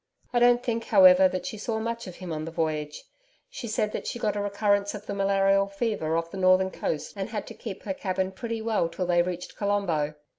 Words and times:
I 0.33 0.39
don't 0.39 0.63
think, 0.63 0.85
however, 0.85 1.27
that 1.27 1.45
she 1.45 1.59
saw 1.59 1.77
much 1.77 2.07
of 2.07 2.15
him 2.15 2.33
on 2.33 2.45
the 2.45 2.49
voyage. 2.51 3.03
She 3.51 3.67
said 3.67 3.91
that 3.91 4.07
she 4.07 4.17
got 4.17 4.35
a 4.35 4.41
recurrence 4.41 4.95
of 4.95 5.05
the 5.05 5.13
malarial 5.13 5.67
fever 5.67 6.17
off 6.17 6.31
the 6.31 6.37
northern 6.37 6.71
coast 6.71 7.13
and 7.15 7.29
had 7.29 7.45
to 7.45 7.53
keep 7.53 7.83
her 7.83 7.93
cabin 7.93 8.31
pretty 8.31 8.63
well 8.63 8.89
till 8.89 9.05
they 9.05 9.21
reached 9.21 9.55
Colombo. 9.55 10.15